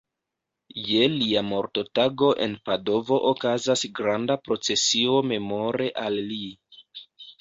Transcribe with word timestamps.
Je 0.91 1.01
lia 1.17 1.43
mortotago 1.49 2.29
en 2.45 2.55
Padovo 2.69 3.19
okazas 3.33 3.85
granda 4.01 4.39
procesio 4.49 5.23
memore 5.35 5.91
al 6.07 6.19
li. 6.33 6.41